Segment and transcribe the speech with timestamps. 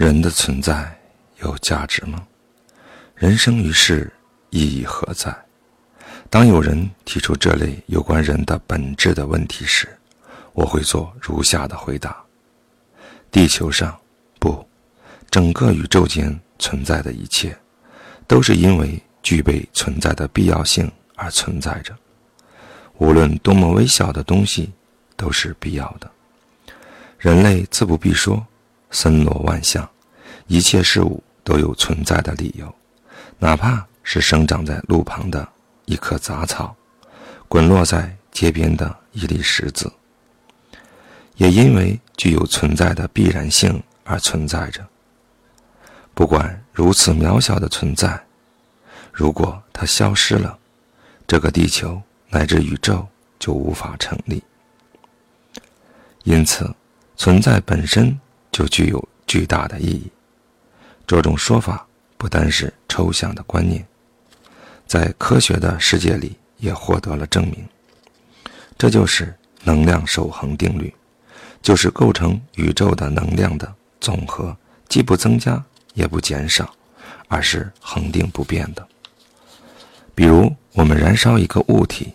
[0.00, 0.98] 人的存在
[1.42, 2.26] 有价值吗？
[3.14, 4.10] 人生于世
[4.48, 5.30] 意义何在？
[6.30, 9.86] 当有人提出这类有关人的本质的问题时，
[10.54, 12.16] 我会做如下的回答：
[13.30, 13.94] 地球上，
[14.38, 14.66] 不，
[15.30, 17.54] 整个宇宙间存在的一切，
[18.26, 21.94] 都是因为具备存在的必要性而存在着。
[22.96, 24.72] 无论多么微小的东西，
[25.14, 26.10] 都是必要的。
[27.18, 28.42] 人类自不必说，
[28.90, 29.88] 森罗万象，
[30.46, 32.74] 一切事物都有存在的理由，
[33.38, 35.48] 哪怕是生长在路旁的
[35.86, 36.74] 一棵杂草，
[37.48, 39.90] 滚落在街边的一粒石子，
[41.36, 44.86] 也因为具有存在的必然性而存在着。
[46.14, 48.22] 不管如此渺小的存在，
[49.12, 50.58] 如果它消失了，
[51.26, 52.00] 这个地球。
[52.32, 53.04] 乃至宇宙
[53.40, 54.40] 就无法成立，
[56.22, 56.72] 因此
[57.16, 58.16] 存在本身
[58.50, 60.10] 就具有巨大的意义。
[61.06, 61.86] 这种说法
[62.16, 63.86] 不单是抽象的观念，
[64.86, 67.66] 在科学的世界里也获得了证明。
[68.78, 70.94] 这就是能量守恒定律，
[71.60, 74.56] 就是构成宇宙的能量的总和
[74.88, 75.62] 既不增加
[75.94, 76.72] 也不减少，
[77.28, 78.86] 而是恒定不变的。
[80.14, 82.12] 比如，我们燃烧一个物体。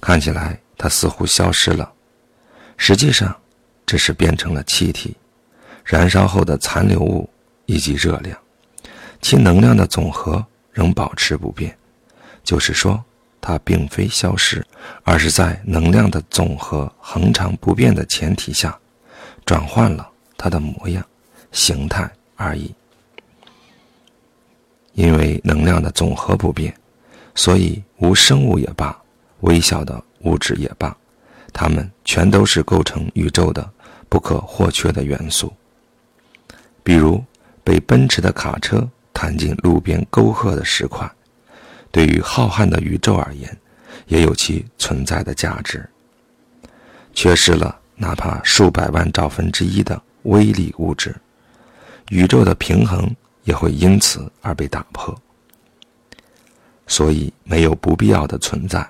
[0.00, 1.92] 看起来它似乎消失了，
[2.76, 3.36] 实际上，
[3.86, 5.16] 这是变成了气体，
[5.84, 7.28] 燃烧后的残留物
[7.66, 8.38] 以及热量，
[9.20, 11.76] 其能量的总和仍保持不变。
[12.44, 13.02] 就是说，
[13.40, 14.64] 它并非消失，
[15.04, 18.76] 而是在能量的总和恒常不变的前提下，
[19.44, 21.04] 转换了它的模样、
[21.52, 22.74] 形态而已。
[24.94, 26.74] 因为能量的总和不变，
[27.34, 28.96] 所以无生物也罢。
[29.40, 30.96] 微小的物质也罢，
[31.52, 33.68] 它们全都是构成宇宙的
[34.08, 35.52] 不可或缺的元素。
[36.82, 37.22] 比如
[37.64, 41.10] 被奔驰的卡车弹进路边沟壑的石块，
[41.90, 43.56] 对于浩瀚的宇宙而言，
[44.06, 45.88] 也有其存在的价值。
[47.14, 51.14] 缺失了哪怕数百万兆分之一的微粒物质，
[52.08, 55.14] 宇宙的平衡也会因此而被打破。
[56.86, 58.86] 所以，没有不必要的存在。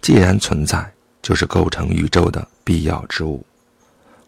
[0.00, 0.92] 既然存在，
[1.22, 3.44] 就是构成宇宙的必要之物，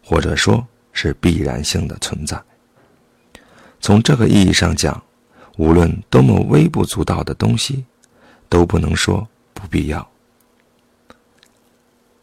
[0.03, 2.41] 或者说是必然性的存在。
[3.81, 5.03] 从这个意义上讲，
[5.57, 7.83] 无论多么微不足道的东西，
[8.47, 10.07] 都不能说不必要。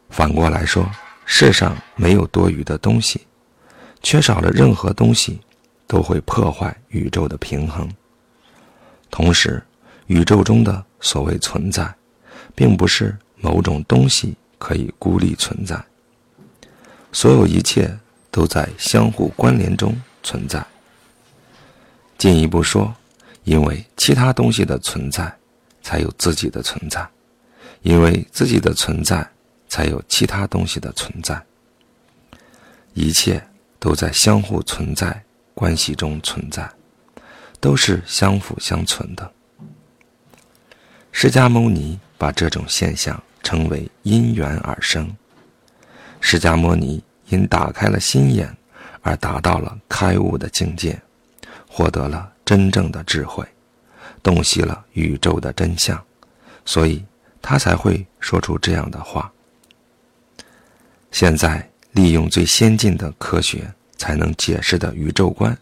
[0.09, 0.89] 反过来说，
[1.25, 3.27] 世上没有多余的东西，
[4.01, 5.39] 缺少了任何东西，
[5.85, 7.87] 都会破坏宇宙的平衡。
[9.11, 9.61] 同时，
[10.07, 11.93] 宇宙中的所谓存在，
[12.55, 13.15] 并不是。
[13.41, 15.81] 某种东西可以孤立存在，
[17.13, 17.97] 所有一切
[18.29, 20.61] 都在相互关联中存在。
[22.19, 22.93] 进一步说，
[23.43, 25.35] 因为其他东西的存在，
[25.81, 27.01] 才有自己的存在；
[27.81, 29.27] 因为自己的存在，
[29.67, 31.41] 才有其他东西的存在。
[32.93, 33.43] 一切
[33.79, 35.23] 都在相互存在
[35.55, 36.69] 关系中存在，
[37.59, 39.31] 都是相辅相成的。
[41.11, 43.19] 释迦牟尼把这种现象。
[43.41, 45.09] 称为因缘而生。
[46.19, 48.55] 释迦牟尼因打开了心眼，
[49.01, 51.01] 而达到了开悟的境界，
[51.79, 53.47] 获得了真正的智慧，
[54.21, 55.97] 洞悉了宇宙的真相，
[56.65, 57.01] 所以
[57.41, 59.31] 他才会说出这样的话。
[61.09, 65.57] 现在利用最先进的科学才能解释的宇宙观，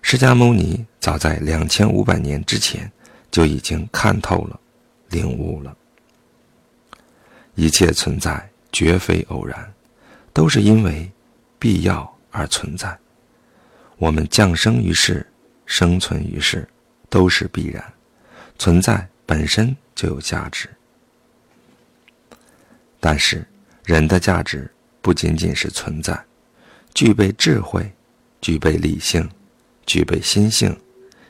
[0.00, 2.88] 释迦牟尼早在两千五百年之前
[3.28, 4.60] 就已经看透了，
[5.08, 5.76] 领悟了。
[7.56, 9.74] 一切存在绝非偶然，
[10.32, 11.10] 都是因为
[11.58, 12.96] 必要而存在。
[13.96, 15.27] 我们降生于世，
[15.68, 16.66] 生存于世，
[17.08, 17.84] 都是必然。
[18.58, 20.68] 存在本身就有价值。
[22.98, 23.46] 但是，
[23.84, 24.68] 人的价值
[25.00, 26.18] 不仅仅是存在，
[26.94, 27.88] 具备智慧，
[28.40, 29.30] 具备理性，
[29.86, 30.76] 具备心性，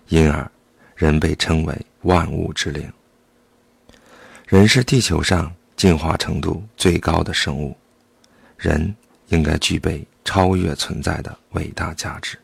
[0.07, 0.51] 因而
[0.95, 2.91] 人被称为万物之灵。
[4.47, 5.53] 人是地球上。
[5.79, 7.77] 进化程度最高的生物，
[8.57, 8.93] 人
[9.29, 12.37] 应该具备超越存在的伟大价值。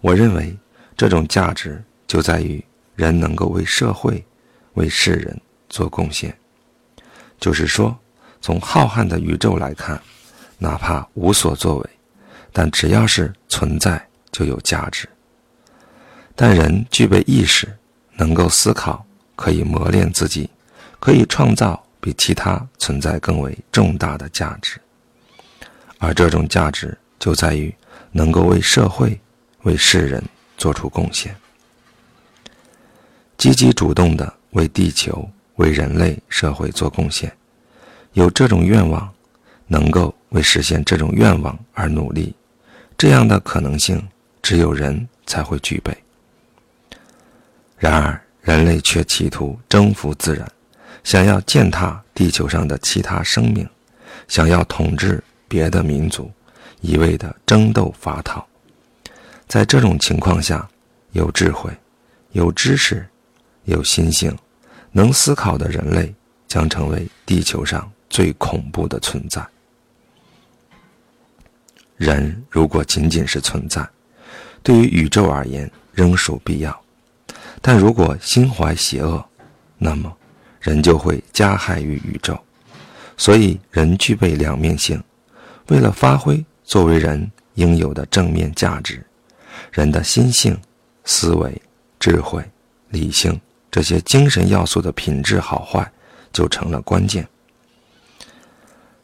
[0.00, 0.56] 我认为，
[0.96, 2.64] 这种价值就在于
[2.94, 4.24] 人能够为社会、
[4.74, 6.36] 为世人做贡献。
[7.40, 7.96] 就是说，
[8.40, 10.00] 从浩瀚的宇宙来看，
[10.58, 11.90] 哪怕无所作为，
[12.52, 15.08] 但只要是存在，就有价值。
[16.34, 17.76] 但人具备意识，
[18.16, 19.04] 能够思考，
[19.34, 20.50] 可以磨练自己。
[21.00, 24.80] 可以创造比其他存在更为重大的价值，
[26.00, 27.72] 而这种价值就在于
[28.10, 29.20] 能够为社会、
[29.62, 30.22] 为世人
[30.56, 31.34] 做出贡献，
[33.36, 37.32] 积极主动的为地球、为人类社会做贡献，
[38.12, 39.12] 有这种愿望，
[39.66, 42.34] 能够为实现这种愿望而努力，
[42.96, 44.00] 这样的可能性
[44.40, 45.96] 只有人才会具备。
[47.76, 50.50] 然而，人类却企图征服自然，
[51.04, 53.68] 想要践踏地球上的其他生命，
[54.26, 56.30] 想要统治别的民族。
[56.80, 58.46] 一味的争斗伐讨，
[59.48, 60.68] 在这种情况下，
[61.12, 61.74] 有智慧、
[62.32, 63.08] 有知识、
[63.64, 64.36] 有心性、
[64.92, 66.14] 能思考的人类
[66.46, 69.44] 将成为地球上最恐怖的存在。
[71.96, 73.88] 人如果仅仅是存在，
[74.62, 76.70] 对于宇宙而言仍属必要；
[77.62, 79.24] 但如果心怀邪恶，
[79.78, 80.14] 那么
[80.60, 82.38] 人就会加害于宇宙。
[83.16, 85.02] 所以，人具备两面性，
[85.68, 86.44] 为了发挥。
[86.64, 89.02] 作为人应有的正面价值，
[89.70, 90.58] 人的心性、
[91.04, 91.60] 思维、
[91.98, 92.42] 智慧、
[92.88, 93.40] 理性
[93.70, 95.90] 这些精神要素的品质好坏，
[96.32, 97.28] 就成了关键。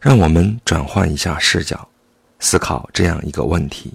[0.00, 1.88] 让我们转换一下视角，
[2.40, 3.92] 思考这样一个问题：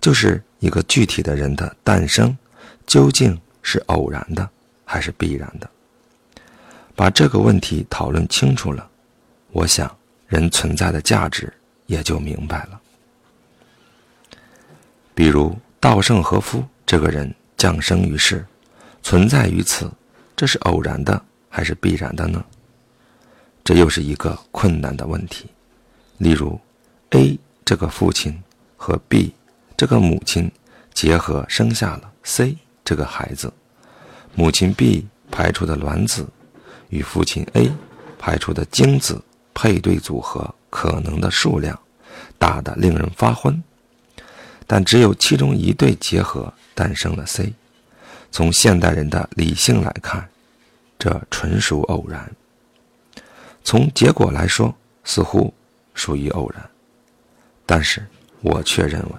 [0.00, 2.36] 就是一个具体的人的诞生，
[2.86, 4.48] 究竟是偶然的
[4.84, 5.68] 还是必然的？
[6.94, 8.88] 把这个问题讨论清楚了，
[9.52, 9.94] 我想
[10.26, 11.52] 人存在的价值。
[11.88, 12.78] 也就明白了。
[15.14, 18.44] 比如稻盛和夫这个人降生于世，
[19.02, 19.90] 存在于此，
[20.36, 22.44] 这是偶然的还是必然的呢？
[23.64, 25.46] 这又是一个困难的问题。
[26.18, 26.58] 例如
[27.10, 28.42] ，A 这个父亲
[28.76, 29.34] 和 B
[29.76, 30.50] 这个母亲
[30.92, 33.52] 结合生下了 C 这个孩子，
[34.34, 36.26] 母亲 B 排出的卵子
[36.88, 37.70] 与父亲 A
[38.18, 39.22] 排出的精子
[39.54, 40.54] 配对组合。
[40.70, 41.76] 可能的数量
[42.38, 43.64] 大的令人发昏，
[44.68, 47.52] 但只有其中一对结合诞生了 C。
[48.30, 50.28] 从现代人的理性来看，
[50.96, 52.20] 这纯属偶然；
[53.64, 54.72] 从结果来说，
[55.02, 55.52] 似乎
[55.94, 56.70] 属于偶然。
[57.66, 58.06] 但是
[58.42, 59.14] 我却认为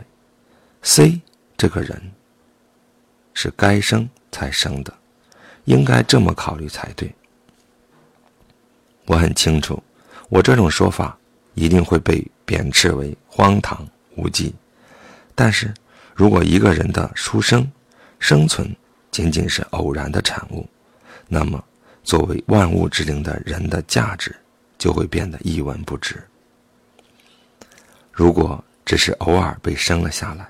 [0.83, 1.19] ，C
[1.57, 1.99] 这个人
[3.33, 4.93] 是该生才生的，
[5.65, 7.13] 应该这么考虑才对。
[9.07, 9.83] 我很清楚，
[10.29, 11.17] 我这种说法。
[11.55, 13.85] 一定会被贬斥为荒唐
[14.15, 14.55] 无稽。
[15.41, 15.73] 但是，
[16.13, 17.65] 如果一个人的出生、
[18.19, 18.75] 生存
[19.09, 20.67] 仅仅是偶然的产物，
[21.29, 21.63] 那么
[22.03, 24.35] 作为万物之灵的人的价值
[24.77, 26.21] 就会变得一文不值。
[28.11, 30.45] 如果只是偶尔被生了下来，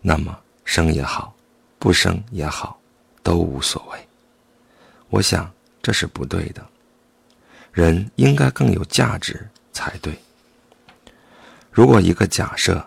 [0.00, 0.34] 那么
[0.64, 1.36] 生也好，
[1.78, 2.80] 不生也好，
[3.22, 3.98] 都无所谓。
[5.10, 6.66] 我想这是不对的。
[7.72, 10.18] 人应该更有价值才对。
[11.70, 12.82] 如果一个假设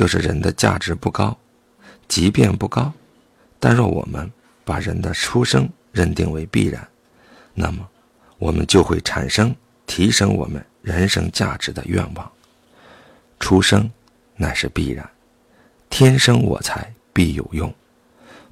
[0.00, 1.36] 就是人的价值不高，
[2.08, 2.90] 即便不高，
[3.58, 4.32] 但若我们
[4.64, 6.88] 把人的出生认定为必然，
[7.52, 7.86] 那么
[8.38, 9.54] 我们就会产生
[9.84, 12.32] 提升我们人生价值的愿望。
[13.40, 13.90] 出生
[14.36, 15.06] 乃是必然，
[15.90, 17.70] 天生我材必有用。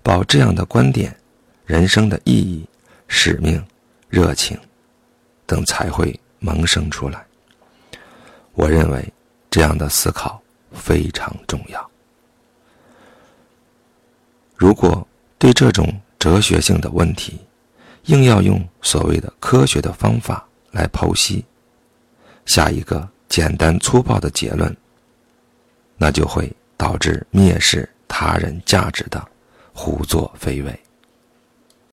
[0.02, 1.16] 抱这样的观点，
[1.64, 2.68] 人生的意义、
[3.06, 3.64] 使命、
[4.10, 4.54] 热情
[5.46, 7.24] 等才会萌生出来。
[8.52, 9.10] 我认为。
[9.50, 10.38] 这样的思考
[10.72, 11.90] 非常重要。
[14.56, 15.06] 如果
[15.38, 15.86] 对这种
[16.18, 17.38] 哲学性的问题，
[18.04, 21.44] 硬要用所谓的科学的方法来剖析，
[22.46, 24.74] 下一个简单粗暴的结论，
[25.96, 29.24] 那就会导致蔑视他人价值的
[29.72, 30.80] 胡作非为。